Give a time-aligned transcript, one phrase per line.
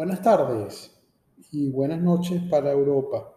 [0.00, 0.90] Buenas tardes
[1.52, 3.34] y buenas noches para Europa.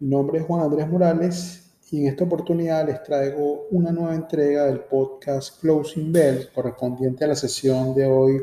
[0.00, 4.64] Mi nombre es Juan Andrés Morales y en esta oportunidad les traigo una nueva entrega
[4.64, 8.42] del podcast Closing Bell correspondiente a la sesión de hoy,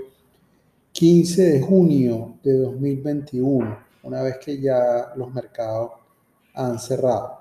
[0.94, 5.92] 15 de junio de 2021, una vez que ya los mercados
[6.54, 7.40] han cerrado.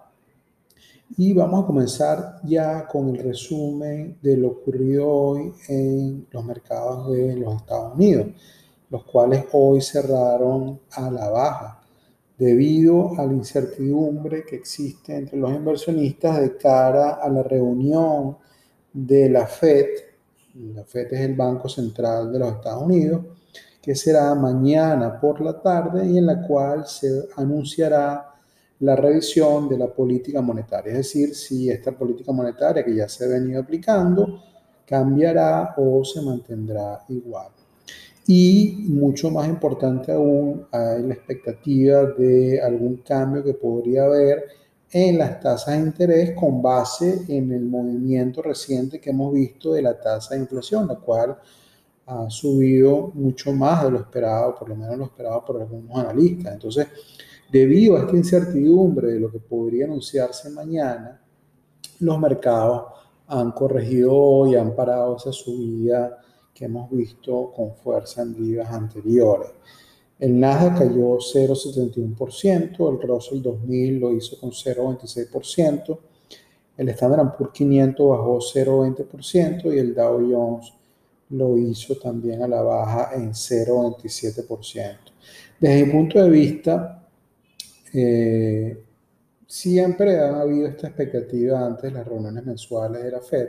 [1.17, 7.13] Y vamos a comenzar ya con el resumen de lo ocurrido hoy en los mercados
[7.13, 8.27] de los Estados Unidos
[8.93, 11.81] los cuales hoy cerraron a la baja
[12.37, 18.37] debido a la incertidumbre que existe entre los inversionistas de cara a la reunión
[18.93, 19.87] de la Fed.
[20.75, 23.25] La Fed es el Banco Central de los Estados Unidos,
[23.81, 28.31] que será mañana por la tarde y en la cual se anunciará
[28.81, 33.25] la revisión de la política monetaria, es decir, si esta política monetaria que ya se
[33.25, 34.43] ha venido aplicando
[34.85, 37.62] cambiará o se mantendrá igual.
[38.27, 44.45] Y mucho más importante aún, hay la expectativa de algún cambio que podría haber
[44.93, 49.83] en las tasas de interés con base en el movimiento reciente que hemos visto de
[49.83, 51.37] la tasa de inflación, la cual
[52.07, 56.53] ha subido mucho más de lo esperado, por lo menos lo esperado por algunos analistas.
[56.53, 56.89] Entonces,
[57.51, 61.21] debido a esta incertidumbre de lo que podría anunciarse mañana,
[62.01, 62.85] los mercados
[63.27, 66.19] han corregido y han parado esa subida
[66.55, 69.51] que hemos visto con fuerza en días anteriores.
[70.19, 75.99] El Nasdaq cayó 0,71%, el Russell 2000 lo hizo con 0,26%,
[76.77, 80.73] el Standard Poor's 500 bajó 0,20% y el Dow Jones
[81.31, 84.97] lo hizo también a la baja en 0,27%.
[85.59, 87.09] Desde mi punto de vista,
[87.93, 88.85] eh,
[89.47, 93.49] siempre ha habido esta expectativa antes de las reuniones mensuales de la FED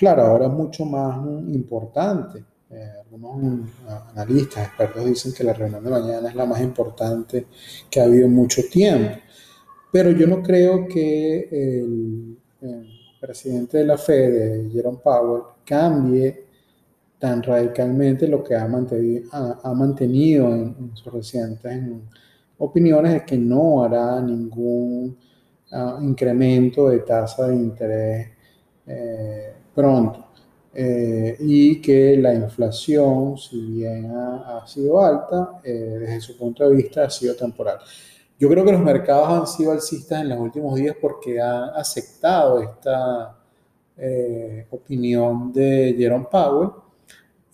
[0.00, 1.14] Claro, ahora es mucho más
[1.52, 2.42] importante.
[2.70, 3.68] Eh, algunos
[4.14, 7.48] analistas, expertos dicen que la reunión de mañana es la más importante
[7.90, 9.18] que ha habido en mucho tiempo.
[9.92, 12.38] Pero yo no creo que el,
[13.20, 16.46] presidente de la Fed, Jerome Powell, cambie
[17.18, 21.78] tan radicalmente lo que ha mantenido, en, sus recientes
[22.56, 25.18] opiniones de que no hará ningún
[25.72, 28.28] ah, incremento de tasa de interés
[28.86, 30.30] eh, pronto.
[30.72, 36.76] Eh, y que la inflación, si bien ha, sido alta, eh, desde su punto de
[36.76, 37.78] vista ha sido temporal.
[38.38, 42.62] Yo creo que los mercados han sido alcistas en los últimos días porque han aceptado
[42.62, 43.36] esta
[43.98, 46.70] eh, opinión de Jerome Powell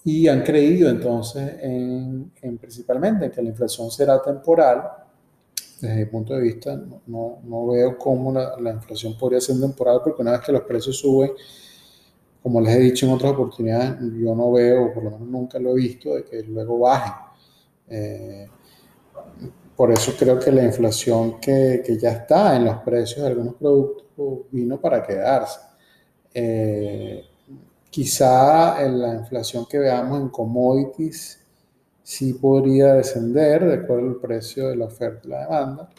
[0.04, 4.88] y han creído entonces en, principalmente en que la inflación será temporal.
[5.80, 10.00] Desde mi punto de vista, no, no veo cómo la, la inflación podría ser temporal
[10.04, 11.32] porque una vez que los precios suben,
[12.46, 15.72] como les he dicho en otras oportunidades, yo no veo, por lo menos nunca lo
[15.72, 17.12] he visto, de que luego baje.
[17.88, 18.46] Eh,
[19.74, 23.54] por eso creo que la inflación que, que, ya está en los precios de algunos
[23.54, 24.06] productos
[24.52, 25.58] vino para quedarse.
[26.32, 27.24] Eh,
[27.90, 31.40] quizá en la inflación que veamos en commodities
[32.00, 35.90] sí podría descender de acuerdo al precio de la oferta y la demanda,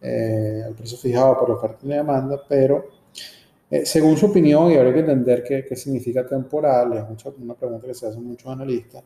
[0.00, 2.99] eh, el precio fijado por la oferta y la demanda, pero
[3.70, 7.86] eh, según su opinión, y habría que entender qué, qué significa temporal, es una pregunta
[7.86, 9.04] que se hacen muchos analistas,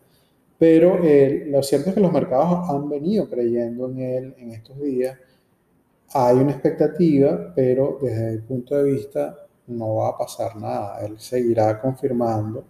[0.58, 4.80] pero eh, lo cierto es que los mercados han venido creyendo en él en estos
[4.80, 5.18] días.
[6.14, 9.36] Hay una expectativa, pero desde el punto de vista
[9.66, 11.04] no va a pasar nada.
[11.04, 12.64] Él seguirá confirmando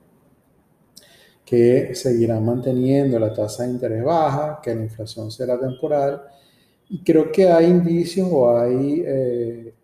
[1.45, 6.23] que seguirá manteniendo la tasa de interés baja, que la inflación será temporal.
[6.89, 9.75] Y creo que hay indicios o hay eh,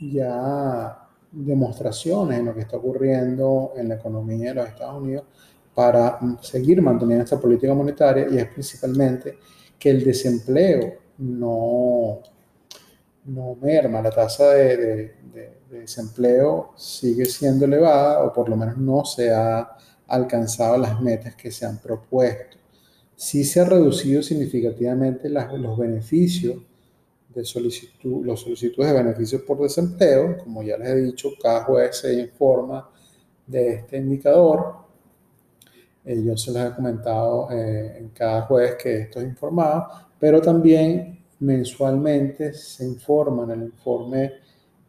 [0.00, 5.24] ya demostraciones en lo que está ocurriendo en la economía de los Estados Unidos
[5.74, 9.38] para seguir manteniendo esta política monetaria y es principalmente
[9.78, 12.20] que el desempleo no,
[13.26, 15.14] no merma, la tasa de,
[15.70, 19.76] desempleo sigue siendo elevada o por lo menos no se ha
[20.08, 22.56] alcanzado las metas que se han propuesto.
[23.14, 26.56] Sí se ha reducido significativamente los beneficios
[27.34, 30.38] de solicitud, los solicitudes de beneficios por desempleo.
[30.38, 32.88] Como ya les he dicho, cada juez se informa
[33.46, 34.74] de este indicador.
[36.04, 39.86] Eh, yo se les he comentado eh, en cada jueves que esto es informado,
[40.18, 44.32] pero también mensualmente se informa en el informe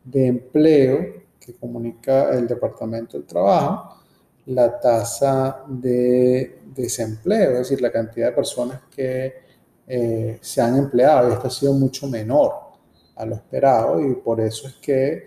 [0.04, 4.02] de empleo que comunica el Departamento del Trabajo
[4.48, 9.34] la tasa de desempleo, es decir, la cantidad de personas que
[9.94, 12.54] eh, se han empleado y esto ha sido mucho menor
[13.16, 15.24] a lo esperado y por eso es que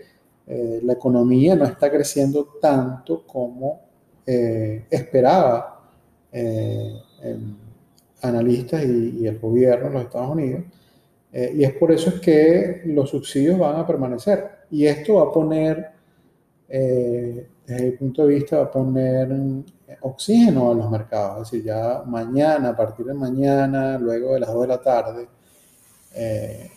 [0.46, 3.80] eh, la economía no está creciendo tanto como
[4.26, 5.70] eh, esperaba
[8.24, 10.64] analistas y, el gobierno de los Estados Unidos.
[11.32, 14.50] Eh, y es por eso es que los subsidios van a permanecer.
[14.70, 15.90] Y esto va a poner,
[16.68, 19.28] eh, desde el punto de vista, va a poner
[20.02, 21.42] oxígeno a los mercados.
[21.42, 25.28] Es decir, ya mañana, a partir de mañana, luego de las 2 de la tarde,
[26.14, 26.70] eh,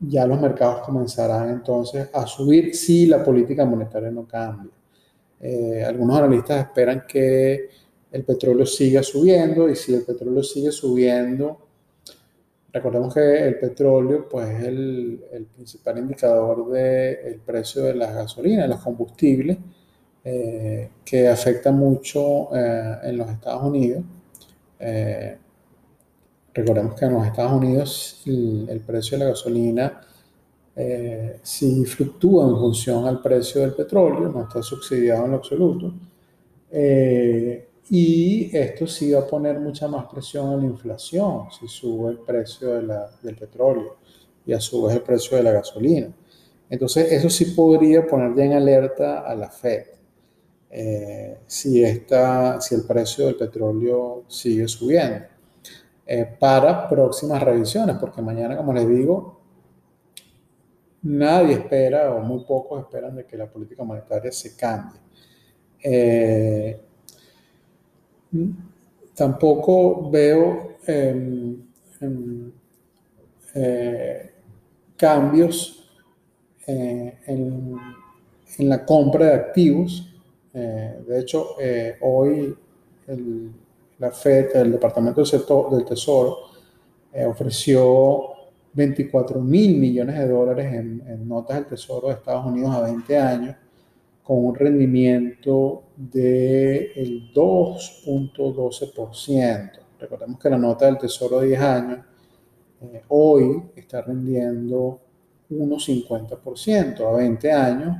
[0.00, 4.70] ya los mercados comenzarán entonces a subir si la política monetaria no cambia.
[5.40, 7.68] Eh, algunos analistas esperan que
[8.10, 11.58] el petróleo siga subiendo y si el petróleo sigue subiendo,
[12.72, 18.64] recordemos que el petróleo pues, es el, el principal indicador del precio de las gasolinas,
[18.64, 19.58] de los combustibles,
[20.24, 24.04] eh, que afecta mucho eh, en los Estados Unidos.
[26.54, 30.00] recordemos que en los Estados Unidos el, precio de la gasolina
[31.42, 35.92] si fluctúa en función al precio del petróleo, no está subsidiado en lo absoluto.
[36.70, 42.10] Eh, y esto sí va a poner mucha más presión a la inflación si sube
[42.10, 42.74] el precio
[43.22, 43.96] del petróleo
[44.44, 46.12] y a su vez el precio de la gasolina.
[46.68, 49.97] Entonces, eso sí podría poner ya en alerta a la Fed
[50.70, 55.26] eh, si, esta, si el precio del petróleo sigue subiendo
[56.06, 59.40] eh, para próximas revisiones, porque mañana, como les digo,
[61.02, 65.00] nadie espera o muy pocos esperan de que la política monetaria se cambie.
[65.82, 66.80] Eh,
[69.14, 71.60] Tampoco veo em,
[72.00, 72.52] em,
[74.96, 75.90] cambios
[76.66, 77.76] en,
[78.58, 80.17] la compra de activos.
[80.54, 81.56] Eh, de hecho,
[82.00, 82.56] hoy
[83.98, 86.38] la FED, el Departamento del, Tesoro,
[87.26, 88.38] ofreció
[88.72, 93.56] 24 mil millones de dólares en, notas del Tesoro de Estados Unidos a 20 años
[94.22, 99.70] con un rendimiento del 2.12%.
[99.98, 101.98] Recordemos que la nota del Tesoro de 10 años
[102.80, 105.00] eh, hoy está rindiendo
[105.50, 107.96] 1,50%, a 20 años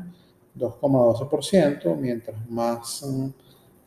[0.58, 3.28] 2,12%, mientras más mm,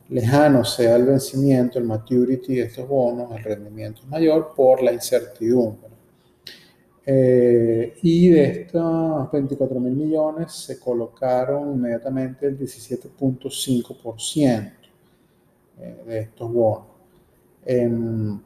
[0.08, 4.92] lejano sea el vencimiento, el maturity de estos bonos, el rendimiento es mayor por la
[4.92, 5.92] incertidumbre.
[7.04, 14.72] Eh, y de estos 24 mil millones se colocaron inmediatamente el 17.5%
[15.80, 16.86] eh, de estos bonos.
[17.64, 18.40] Em,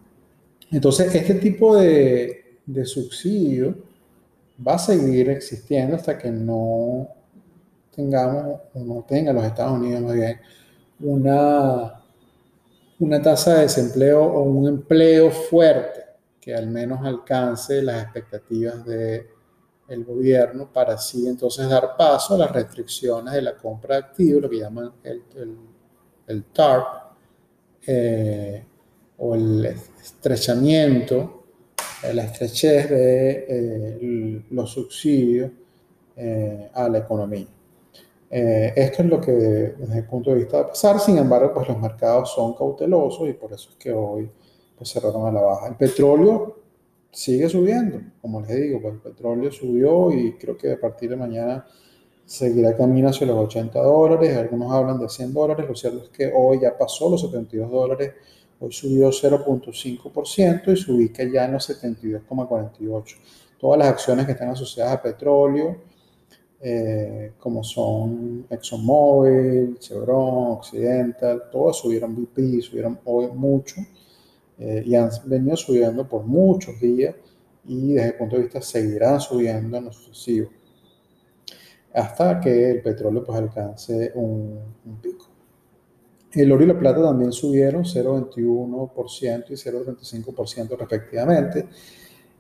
[0.71, 3.75] entonces, este tipo de, de, subsidio
[4.67, 7.09] va a seguir existiendo hasta que no
[7.97, 10.41] tengamos, o no tenga los Estados Unidos más bien,
[11.01, 12.05] una,
[13.01, 16.05] una tasa de desempleo o un empleo fuerte
[16.41, 19.27] que al menos alcance las expectativas del
[19.89, 24.43] el gobierno para así entonces dar paso a las restricciones de la compra de activos,
[24.43, 25.23] lo que llaman el,
[26.27, 26.87] el, TARP,
[27.87, 28.65] eh,
[29.19, 31.45] o el estrechamiento,
[32.03, 35.51] eh, la estrechez de eh, los subsidios
[36.73, 37.47] a la economía.
[38.31, 41.79] Esto es lo que desde el punto de vista de pasar, sin embargo, pues los
[41.79, 44.31] mercados son cautelosos y por eso es que hoy
[44.77, 45.69] pues cerraron a la baja.
[45.69, 46.57] El petróleo
[47.11, 51.17] sigue subiendo, como les digo, pues el petróleo subió y creo que a partir de
[51.17, 51.67] mañana
[52.27, 56.31] seguirá camino hacia los 80 dólares, algunos hablan de 100 dólares, lo cierto es que
[56.35, 58.13] hoy ya pasó los 72 dólares,
[58.61, 63.17] hoy subió 0.5% y se ubica ya en los 72,48.
[63.59, 65.77] Todas las acciones que están asociadas a petróleo,
[66.69, 73.77] eh, como son ExxonMobil, Chevron, Occidental, todas subieron BP, subieron hoy mucho.
[74.59, 77.15] Eh, y han venido subiendo por muchos días
[77.67, 80.49] y desde el punto de vista seguirán subiendo en lo sucesivo
[81.97, 84.61] hasta que el petróleo pues alcance un,
[85.01, 85.29] pico.
[86.33, 91.69] El oro y la plata también subieron 0,21% y 0,35% respectivamente.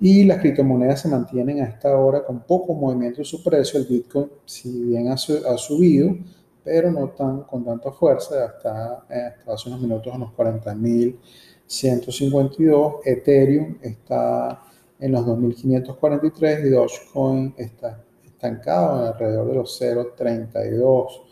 [0.00, 3.80] Y las criptomonedas se mantienen a esta hora con poco movimiento en su precio.
[3.80, 6.16] El Bitcoin, si bien ha, subido,
[6.62, 11.18] pero no tan, con tanta fuerza, hasta, hasta hace unos minutos unos 40 mil
[11.66, 14.62] 152, Ethereum está
[14.98, 21.22] en los 2.543 y Dogecoin está estancado en alrededor de los 0.32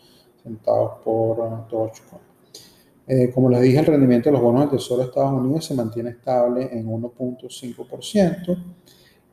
[0.43, 1.37] centavos por
[1.69, 2.34] Dogecoin.
[3.07, 5.73] Eh, como les dije, el rendimiento de los bonos del Tesoro de Estados Unidos se
[5.75, 8.63] mantiene estable en 1.5%.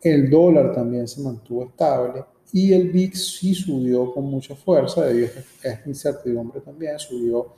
[0.02, 5.28] El dólar también se mantuvo estable y el VIX sí subió con mucha fuerza debido
[5.28, 7.54] a esta incertidumbre también, subió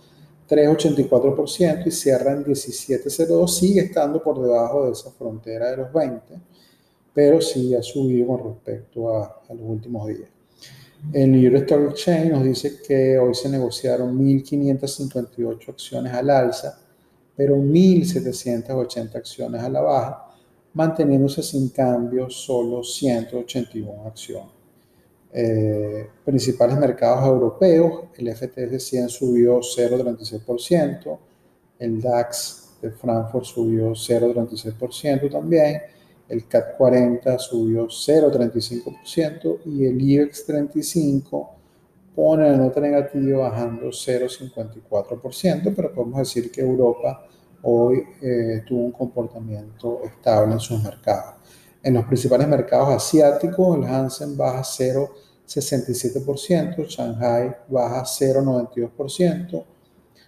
[0.48, 6.40] 3,84% y cierra en 17,02, sigue estando por debajo de esa frontera de los 20,
[7.12, 10.28] pero sí ha subido con respecto a, los últimos días.
[11.12, 16.78] El New York Stock Exchange nos dice que hoy se negociaron 1.558 acciones al alza
[17.36, 20.26] pero 1.780 acciones a la baja,
[20.74, 24.52] manteniéndose sin cambio solo 181 acciones.
[25.32, 31.18] Eh, principales mercados europeos, el FTSE 100 subió 0,36%,
[31.80, 35.82] el DAX de Frankfurt subió 0,36% también,
[36.28, 41.50] el CAT 40 subió 0,35% y el IBEX 35
[42.14, 47.26] pone la nota negativa bajando 0,54%, pero podemos decir que Europa
[47.62, 51.34] hoy eh, tuvo un comportamiento estable en sus mercados.
[51.82, 59.64] En los principales mercados asiáticos, el Hansen baja 0,67%, Shanghai baja 0,92%,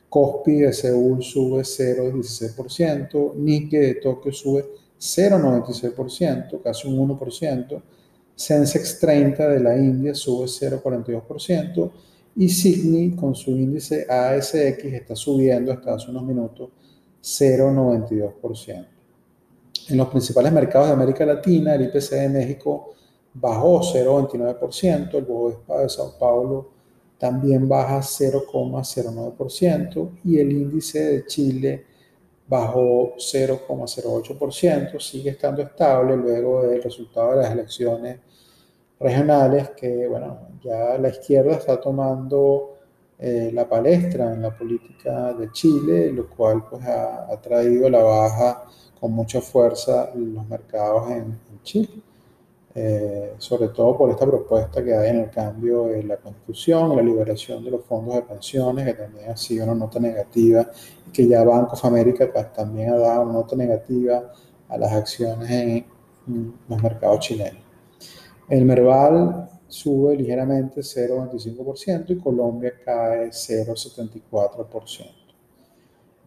[0.09, 4.65] Kospi de Seúl sube 0,16%, Nikkei de Tokio sube
[4.99, 7.83] 0,96%, casi un 1%,
[8.35, 11.91] Sensex 30 de la India sube 0,42%
[12.37, 16.71] y Sydney con su índice ASX está subiendo hasta hace unos minutos
[17.23, 18.87] 0,92%.
[19.88, 22.93] En los principales mercados de América Latina, el IPC de México
[23.33, 26.76] bajó 0,29%, el Bovespa de Sao Paulo
[27.19, 31.85] también baja 0,09% y el índice de Chile
[32.49, 38.21] bajó 0,08%, sigue estando estable luego del resultado de las elecciones
[38.99, 42.76] regionales que, bueno, ya la izquierda está tomando
[43.19, 48.65] eh, la palestra en la política de Chile, lo cual pues ha, traído la baja
[49.00, 51.88] con mucha fuerza en los mercados en, Chile.
[52.79, 57.03] Eh, sobre todo por esta propuesta que hay en el cambio de la constitución, la
[57.03, 60.71] liberación de los fondos de pensiones, que también ha sido una nota negativa,
[61.16, 64.30] que ya Banco of America pues, también ha dado una nota negativa
[64.68, 65.87] a las acciones en
[66.68, 67.62] los mercados chilenos.
[68.49, 75.26] El Merval sube ligeramente 0,25% y Colombia cae 0,74%.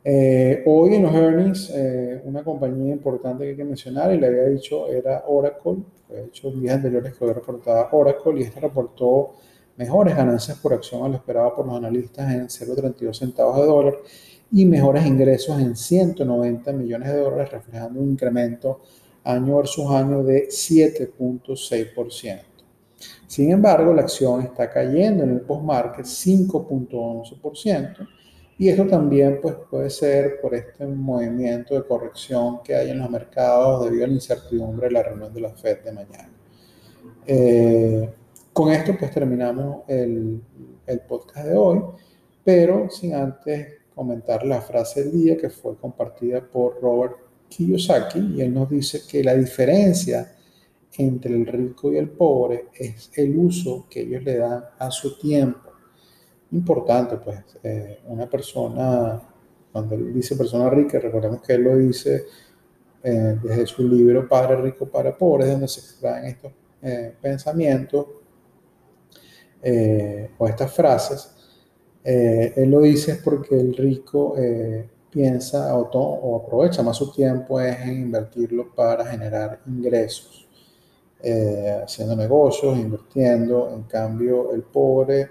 [0.03, 4.27] Eh, hoy en los earnings, eh, una compañía importante que hay que mencionar, y le
[4.27, 5.83] había dicho, era Oracle.
[6.07, 9.35] De hecho, días anteriores que había reportado Oracle y este reportó
[9.77, 13.93] mejores ganancias por acción a lo esperado por los analistas en 0,32 centavos de dólar
[14.51, 18.81] y mejores ingresos en 190 millones de dólares, reflejando un incremento
[19.23, 22.41] año versus año de 7.6%.
[23.27, 28.07] Sin embargo, la acción está cayendo en el post-market 5.11%
[28.57, 33.09] y esto también pues, puede ser por este movimiento de corrección que hay en los
[33.09, 36.29] mercados debido a la incertidumbre de la reunión de la Fed de mañana.
[37.25, 38.09] Eh,
[38.51, 40.41] con esto pues terminamos el,
[40.85, 41.81] el podcast de hoy,
[42.43, 47.17] pero sin antes comentar la frase del día que fue compartida por Robert
[47.49, 50.37] Kiyosaki y él nos dice que la diferencia
[50.97, 55.19] entre el rico y el pobre es el uso que ellos le dan a su
[55.19, 55.69] tiempo.
[56.53, 59.21] Importante, pues, eh, una persona,
[59.69, 62.23] cuando él dice persona rica, recordemos que él lo dice
[63.03, 68.05] eh, desde su libro Padre Rico, Padre Pobre, donde se extraen estos eh, pensamientos
[70.37, 71.38] o estas frases.
[72.03, 74.35] Él lo dice porque el rico
[75.09, 80.47] piensa o, o, aprovecha más su tiempo es en invertirlo para generar ingresos,
[81.21, 83.71] eh, haciendo negocios, invirtiendo.
[83.73, 85.29] En cambio, el pobre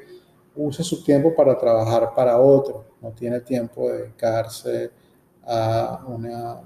[0.56, 4.90] usa su tiempo para trabajar para otro, no tiene tiempo de dedicarse
[5.44, 6.60] a una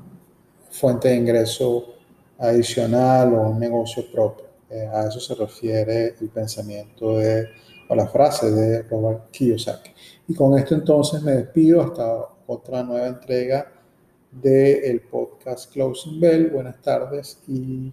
[0.71, 1.94] fuente de ingreso
[2.38, 4.47] adicional o un negocio propio.
[4.71, 7.47] Eh, a eso se refiere el pensamiento de,
[7.94, 9.90] la frase de Robert Kiyosaki.
[10.28, 13.72] Y con esto entonces me despido hasta otra nueva entrega
[14.30, 16.50] del podcast Closing Bell.
[16.50, 17.92] Buenas tardes y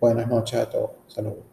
[0.00, 0.90] buenas noches a todos.
[1.06, 1.49] Saludos.